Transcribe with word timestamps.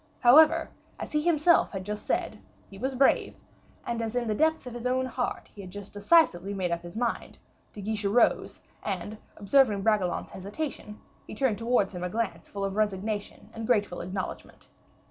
However, 0.21 0.71
as 0.99 1.11
he 1.11 1.21
himself 1.21 1.69
had 1.69 1.85
just 1.85 2.07
said, 2.07 2.39
he 2.71 2.79
was 2.79 2.95
brave; 2.95 3.35
and 3.85 4.01
as 4.01 4.15
in 4.15 4.27
the 4.27 4.33
depths 4.33 4.65
of 4.65 4.73
his 4.73 4.87
own 4.87 5.05
heart 5.05 5.47
he 5.53 5.61
had 5.61 5.69
just 5.69 5.93
decisively 5.93 6.55
made 6.55 6.71
up 6.71 6.81
his 6.81 6.97
mind, 6.97 7.37
De 7.71 7.81
Guiche 7.83 8.03
arose, 8.05 8.61
and, 8.81 9.19
observing 9.37 9.83
Bragelonne's 9.83 10.31
hesitation, 10.31 10.99
he 11.27 11.35
turned 11.35 11.59
towards 11.59 11.93
him 11.93 12.03
a 12.03 12.09
glance 12.09 12.49
full 12.49 12.65
of 12.65 12.77
resignation 12.77 13.51
and 13.53 13.67
grateful 13.67 14.01
acknowledgement. 14.01 14.69